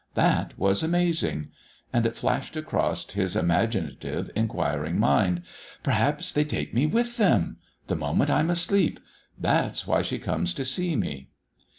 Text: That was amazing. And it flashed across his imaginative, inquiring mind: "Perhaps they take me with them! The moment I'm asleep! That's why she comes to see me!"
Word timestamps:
That 0.15 0.57
was 0.57 0.81
amazing. 0.81 1.51
And 1.93 2.07
it 2.07 2.15
flashed 2.17 2.57
across 2.57 3.11
his 3.13 3.35
imaginative, 3.35 4.31
inquiring 4.35 4.97
mind: 4.97 5.43
"Perhaps 5.83 6.31
they 6.31 6.43
take 6.43 6.73
me 6.73 6.87
with 6.87 7.17
them! 7.17 7.57
The 7.85 7.95
moment 7.95 8.31
I'm 8.31 8.49
asleep! 8.49 8.99
That's 9.37 9.85
why 9.85 10.01
she 10.01 10.17
comes 10.17 10.55
to 10.55 10.65
see 10.65 10.95
me!" 10.95 11.29